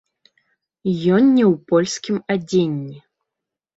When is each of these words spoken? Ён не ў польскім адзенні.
Ён 1.15 1.23
не 1.35 1.45
ў 1.51 1.53
польскім 1.73 2.17
адзенні. 2.37 2.97